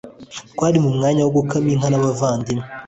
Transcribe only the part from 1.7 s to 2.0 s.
inka